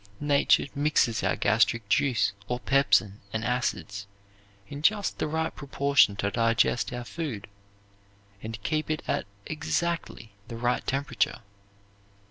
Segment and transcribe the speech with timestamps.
[0.19, 4.07] Nature mixes our gastric juice or pepsin and acids
[4.67, 7.47] in just the right proportion to digest our food,
[8.41, 11.41] and keep it at exactly the right temperature.